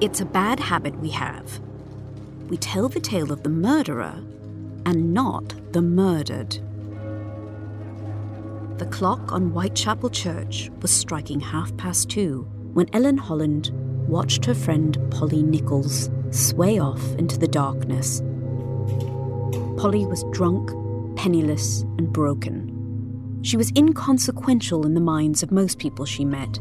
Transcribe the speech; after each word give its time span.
It's 0.00 0.22
a 0.22 0.24
bad 0.24 0.58
habit 0.58 0.98
we 0.98 1.10
have. 1.10 1.60
We 2.48 2.56
tell 2.56 2.88
the 2.88 3.00
tale 3.00 3.30
of 3.30 3.42
the 3.42 3.50
murderer 3.50 4.14
and 4.86 5.12
not 5.12 5.52
the 5.74 5.82
murdered. 5.82 6.58
The 8.78 8.86
clock 8.86 9.30
on 9.30 9.50
Whitechapel 9.50 10.08
Church 10.08 10.70
was 10.80 10.90
striking 10.90 11.38
half 11.38 11.76
past 11.76 12.08
two 12.08 12.48
when 12.72 12.88
Ellen 12.94 13.18
Holland 13.18 13.72
watched 14.08 14.46
her 14.46 14.54
friend 14.54 14.96
Polly 15.10 15.42
Nichols 15.42 16.08
sway 16.30 16.78
off 16.78 17.04
into 17.16 17.38
the 17.38 17.46
darkness. 17.46 18.22
Polly 19.76 20.06
was 20.06 20.24
drunk, 20.32 20.70
penniless, 21.18 21.82
and 21.98 22.10
broken. 22.10 23.38
She 23.42 23.58
was 23.58 23.70
inconsequential 23.76 24.86
in 24.86 24.94
the 24.94 25.00
minds 25.02 25.42
of 25.42 25.52
most 25.52 25.78
people 25.78 26.06
she 26.06 26.24
met, 26.24 26.58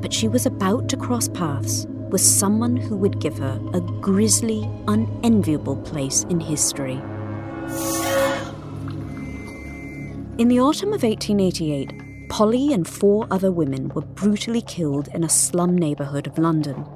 but 0.00 0.10
she 0.10 0.26
was 0.26 0.46
about 0.46 0.88
to 0.88 0.96
cross 0.96 1.28
paths 1.28 1.86
with 2.12 2.20
someone 2.20 2.76
who 2.76 2.96
would 2.96 3.18
give 3.18 3.38
her 3.38 3.60
a 3.72 3.80
grisly, 3.80 4.70
unenviable 4.86 5.76
place 5.76 6.24
in 6.24 6.38
history. 6.38 7.00
In 10.38 10.48
the 10.48 10.60
autumn 10.60 10.92
of 10.92 11.02
1888, 11.02 12.28
Polly 12.28 12.72
and 12.72 12.86
four 12.86 13.26
other 13.30 13.50
women 13.50 13.88
were 13.90 14.02
brutally 14.02 14.62
killed 14.62 15.08
in 15.14 15.24
a 15.24 15.28
slum 15.28 15.76
neighbourhood 15.76 16.26
of 16.26 16.38
London. 16.38 16.86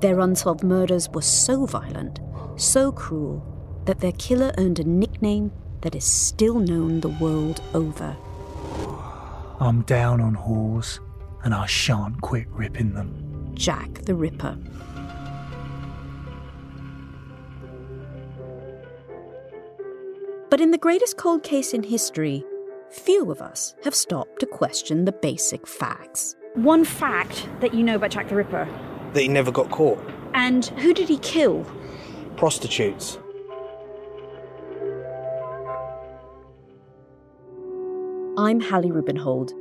Their 0.00 0.20
unsolved 0.20 0.62
murders 0.62 1.08
were 1.10 1.22
so 1.22 1.66
violent, 1.66 2.20
so 2.56 2.92
cruel, 2.92 3.44
that 3.86 4.00
their 4.00 4.12
killer 4.12 4.52
earned 4.58 4.78
a 4.78 4.84
nickname 4.84 5.52
that 5.80 5.94
is 5.94 6.04
still 6.04 6.58
known 6.58 7.00
the 7.00 7.08
world 7.08 7.60
over. 7.74 8.16
I'm 9.60 9.82
down 9.82 10.20
on 10.20 10.36
whores, 10.36 11.00
and 11.44 11.54
I 11.54 11.66
shan't 11.66 12.20
quit 12.20 12.48
ripping 12.48 12.94
them. 12.94 13.27
Jack 13.58 14.02
the 14.04 14.14
Ripper. 14.14 14.56
But 20.48 20.60
in 20.60 20.70
the 20.70 20.78
greatest 20.78 21.16
cold 21.16 21.42
case 21.42 21.74
in 21.74 21.82
history, 21.82 22.44
few 22.90 23.32
of 23.32 23.42
us 23.42 23.74
have 23.82 23.96
stopped 23.96 24.38
to 24.38 24.46
question 24.46 25.06
the 25.06 25.12
basic 25.12 25.66
facts. 25.66 26.36
One 26.54 26.84
fact 26.84 27.48
that 27.58 27.74
you 27.74 27.82
know 27.82 27.96
about 27.96 28.12
Jack 28.12 28.28
the 28.28 28.36
Ripper. 28.36 28.68
That 29.12 29.20
he 29.20 29.28
never 29.28 29.50
got 29.50 29.70
caught. 29.70 29.98
And 30.34 30.66
who 30.66 30.94
did 30.94 31.08
he 31.08 31.18
kill? 31.18 31.66
Prostitutes. 32.36 33.18
I'm 38.38 38.60
Hallie 38.60 38.92
Rubenhold. 38.92 39.52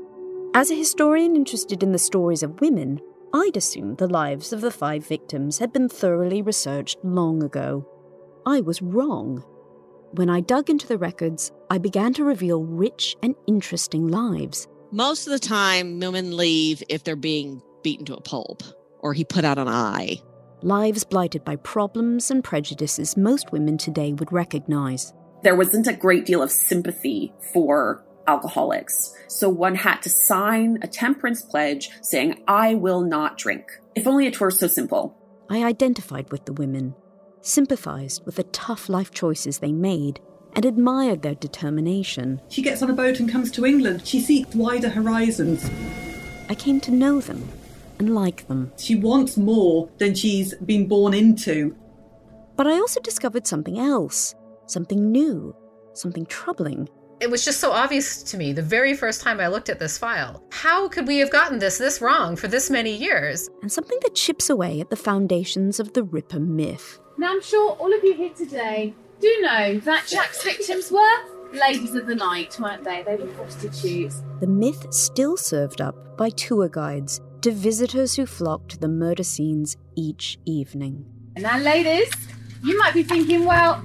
As 0.53 0.69
a 0.69 0.75
historian 0.75 1.35
interested 1.35 1.81
in 1.81 1.93
the 1.93 1.97
stories 1.97 2.43
of 2.43 2.61
women, 2.61 3.01
I'd 3.33 3.57
assumed 3.57 3.97
the 3.97 4.07
lives 4.07 4.53
of 4.53 4.61
the 4.61 4.71
five 4.71 5.05
victims 5.05 5.59
had 5.59 5.73
been 5.73 5.89
thoroughly 5.89 6.41
researched 6.41 6.97
long 7.03 7.43
ago. 7.43 7.87
I 8.45 8.61
was 8.61 8.81
wrong. 8.81 9.43
When 10.11 10.29
I 10.29 10.39
dug 10.39 10.69
into 10.69 10.87
the 10.87 10.97
records, 10.97 11.51
I 11.69 11.77
began 11.77 12.13
to 12.13 12.23
reveal 12.23 12.63
rich 12.63 13.15
and 13.21 13.35
interesting 13.45 14.07
lives. 14.07 14.67
Most 14.91 15.27
of 15.27 15.33
the 15.33 15.39
time, 15.39 15.99
women 15.99 16.37
leave 16.37 16.81
if 16.87 17.03
they're 17.03 17.17
being 17.17 17.61
beaten 17.83 18.05
to 18.05 18.15
a 18.15 18.21
pulp 18.21 18.63
or 18.99 19.13
he 19.13 19.23
put 19.23 19.45
out 19.45 19.57
an 19.57 19.67
eye. 19.67 20.17
Lives 20.61 21.03
blighted 21.03 21.43
by 21.43 21.55
problems 21.57 22.31
and 22.31 22.43
prejudices 22.43 23.17
most 23.17 23.51
women 23.51 23.77
today 23.77 24.13
would 24.13 24.31
recognize. 24.31 25.13
There 25.43 25.55
wasn't 25.55 25.87
a 25.87 25.93
great 25.93 26.25
deal 26.25 26.41
of 26.41 26.51
sympathy 26.51 27.33
for 27.53 28.03
alcoholics. 28.27 29.13
So 29.27 29.49
one 29.49 29.75
had 29.75 30.01
to 30.01 30.09
sign 30.09 30.79
a 30.81 30.87
temperance 30.87 31.41
pledge 31.41 31.89
saying, 32.01 32.43
I 32.47 32.75
will 32.75 33.01
not 33.01 33.37
drink. 33.37 33.63
If 33.95 34.07
only 34.07 34.27
it 34.27 34.39
were 34.39 34.51
so 34.51 34.67
simple. 34.67 35.17
I 35.49 35.63
identified 35.63 36.31
with 36.31 36.45
the 36.45 36.53
women, 36.53 36.95
sympathized 37.41 38.25
with 38.25 38.35
the 38.35 38.43
tough 38.43 38.89
life 38.89 39.11
choices 39.11 39.59
they 39.59 39.71
made, 39.71 40.19
and 40.53 40.65
admired 40.65 41.21
their 41.21 41.35
determination. 41.35 42.41
She 42.49 42.61
gets 42.61 42.81
on 42.81 42.89
a 42.89 42.93
boat 42.93 43.19
and 43.19 43.31
comes 43.31 43.51
to 43.51 43.65
England. 43.65 44.07
She 44.07 44.19
seeks 44.19 44.55
wider 44.55 44.89
horizons. 44.89 45.69
I 46.49 46.55
came 46.55 46.79
to 46.81 46.91
know 46.91 47.21
them 47.21 47.47
and 47.99 48.15
like 48.15 48.47
them. 48.47 48.71
She 48.77 48.95
wants 48.95 49.37
more 49.37 49.89
than 49.97 50.15
she's 50.15 50.55
been 50.55 50.87
born 50.87 51.13
into. 51.13 51.75
But 52.55 52.67
I 52.67 52.73
also 52.73 52.99
discovered 53.01 53.45
something 53.45 53.77
else, 53.77 54.35
something 54.65 55.11
new, 55.11 55.55
something 55.93 56.25
troubling. 56.25 56.89
It 57.19 57.31
was 57.31 57.43
just 57.43 57.59
so 57.59 57.71
obvious 57.71 58.21
to 58.23 58.37
me 58.37 58.53
the 58.53 58.61
very 58.61 58.93
first 58.93 59.21
time 59.21 59.39
I 59.39 59.47
looked 59.47 59.69
at 59.69 59.79
this 59.79 59.97
file. 59.97 60.43
How 60.51 60.87
could 60.87 61.07
we 61.07 61.17
have 61.17 61.31
gotten 61.31 61.57
this 61.57 61.79
this 61.79 61.99
wrong 61.99 62.35
for 62.35 62.47
this 62.47 62.69
many 62.69 62.95
years? 62.95 63.49
And 63.63 63.71
something 63.71 63.97
that 64.03 64.13
chips 64.13 64.51
away 64.51 64.79
at 64.81 64.91
the 64.91 64.95
foundations 64.95 65.79
of 65.79 65.93
the 65.93 66.03
Ripper 66.03 66.39
myth. 66.39 66.99
Now, 67.17 67.31
I'm 67.31 67.41
sure 67.41 67.71
all 67.71 67.91
of 67.91 68.03
you 68.03 68.13
here 68.13 68.33
today 68.33 68.93
do 69.19 69.35
know 69.41 69.79
that 69.79 70.05
Jack's 70.05 70.43
victims 70.43 70.91
were 70.91 71.17
ladies 71.53 71.95
of 71.95 72.05
the 72.05 72.13
night, 72.13 72.59
weren't 72.59 72.83
they? 72.83 73.01
They 73.01 73.15
were 73.15 73.25
prostitutes. 73.27 74.21
The 74.39 74.47
myth 74.47 74.93
still 74.93 75.37
served 75.37 75.81
up 75.81 76.17
by 76.17 76.29
tour 76.29 76.69
guides 76.69 77.19
to 77.41 77.51
visitors 77.51 78.15
who 78.15 78.27
flocked 78.27 78.69
to 78.69 78.77
the 78.77 78.87
murder 78.87 79.23
scenes 79.23 79.75
each 79.95 80.37
evening. 80.45 81.03
And 81.35 81.43
now, 81.43 81.57
ladies, 81.57 82.11
you 82.63 82.77
might 82.77 82.93
be 82.93 83.01
thinking, 83.01 83.45
well, 83.45 83.83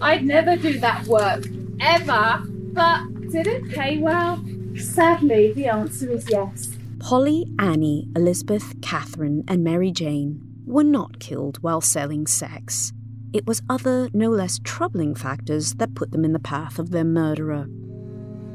I'd 0.00 0.24
never 0.24 0.56
do 0.56 0.78
that 0.78 1.04
work, 1.06 1.44
ever. 1.80 2.44
But 2.72 3.30
did 3.30 3.46
it 3.46 3.70
pay 3.70 3.98
well? 3.98 4.42
Sadly, 4.76 5.52
the 5.52 5.66
answer 5.66 6.10
is 6.10 6.28
yes. 6.30 6.76
Polly, 6.98 7.46
Annie, 7.58 8.08
Elizabeth, 8.14 8.74
Catherine, 8.82 9.44
and 9.48 9.64
Mary 9.64 9.90
Jane 9.90 10.40
were 10.66 10.84
not 10.84 11.18
killed 11.18 11.58
while 11.62 11.80
selling 11.80 12.26
sex. 12.26 12.92
It 13.32 13.46
was 13.46 13.62
other, 13.68 14.08
no 14.12 14.30
less 14.30 14.60
troubling 14.62 15.14
factors 15.14 15.74
that 15.74 15.94
put 15.94 16.12
them 16.12 16.24
in 16.24 16.32
the 16.32 16.38
path 16.38 16.78
of 16.78 16.90
their 16.90 17.04
murderer. 17.04 17.66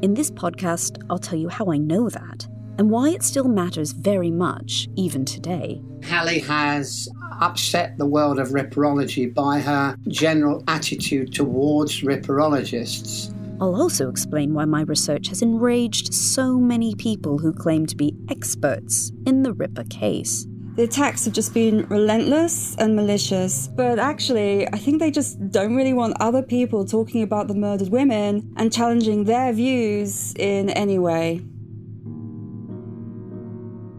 In 0.02 0.14
this 0.14 0.32
podcast, 0.32 1.02
I'll 1.10 1.18
tell 1.18 1.40
you 1.40 1.50
how 1.50 1.72
I 1.72 1.78
know 1.78 2.10
that 2.10 2.48
and 2.78 2.90
why 2.90 3.10
it 3.10 3.24
still 3.24 3.48
matters 3.48 3.92
very 3.92 4.32
much, 4.32 4.88
even 4.96 5.26
today. 5.26 5.82
Hallie 6.04 6.40
has 6.40 7.10
upset 7.42 7.98
the 7.98 8.06
world 8.06 8.40
of 8.40 8.50
ripperology 8.50 9.34
by 9.34 9.60
her 9.60 9.98
general 10.08 10.64
attitude 10.68 11.34
towards 11.34 12.02
ripperologists. 12.02 13.35
I'll 13.62 13.82
also 13.82 14.10
explain 14.10 14.54
why 14.54 14.66
my 14.66 14.82
research 14.82 15.30
has 15.30 15.42
enraged 15.42 16.14
so 16.14 16.60
many 16.60 16.94
people 16.96 17.38
who 17.38 17.54
claim 17.54 17.86
to 17.86 17.96
be 17.96 18.14
experts 18.30 19.14
in 19.26 19.44
the 19.44 19.54
Ripper 19.54 19.86
case. 19.86 20.46
The 20.76 20.84
attacks 20.84 21.24
have 21.24 21.34
just 21.34 21.54
been 21.54 21.88
relentless 21.88 22.76
and 22.76 22.98
malicious, 22.98 23.70
but 23.70 23.98
actually, 23.98 24.68
I 24.68 24.78
think 24.78 25.00
they 25.00 25.10
just 25.10 25.40
don't 25.52 25.74
really 25.74 25.94
want 25.94 26.18
other 26.20 26.42
people 26.42 26.84
talking 26.84 27.22
about 27.22 27.48
the 27.48 27.56
murdered 27.56 27.88
women 27.88 28.54
and 28.58 28.74
challenging 28.74 29.24
their 29.24 29.54
views 29.54 30.34
in 30.36 30.70
any 30.72 31.00
way. 31.00 31.42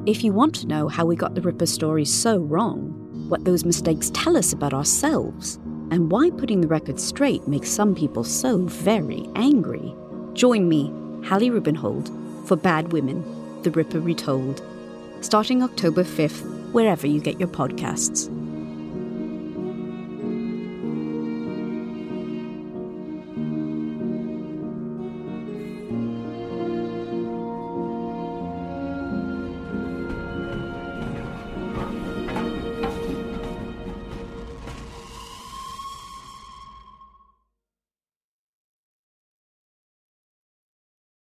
If 0.05 0.23
you 0.23 0.35
want 0.35 0.55
to 0.57 0.67
know 0.67 0.89
how 0.89 1.07
we 1.07 1.17
got 1.17 1.35
the 1.35 1.41
Ripper 1.41 1.65
story 1.65 2.05
so 2.05 2.37
wrong, 2.37 2.93
what 3.31 3.47
those 3.47 3.65
mistakes 3.65 4.11
tell 4.13 4.37
us 4.37 4.53
about 4.53 4.75
ourselves, 4.75 5.59
and 5.91 6.11
why 6.11 6.31
putting 6.31 6.61
the 6.61 6.69
record 6.69 7.01
straight 7.01 7.47
makes 7.47 7.69
some 7.69 7.95
people 7.95 8.25
so 8.25 8.59
very 8.59 9.29
angry, 9.35 9.95
join 10.33 10.69
me, 10.69 10.93
Hallie 11.27 11.51
Rubenhold, 11.51 12.09
for 12.47 12.57
Bad 12.57 12.93
Women, 12.93 13.25
The 13.63 13.71
Ripper 13.71 14.01
Retold, 14.01 14.63
starting 15.21 15.63
October 15.63 16.05
5th, 16.05 16.73
wherever 16.73 17.07
you 17.07 17.21
get 17.21 17.41
your 17.41 17.49
podcasts. 17.49 18.31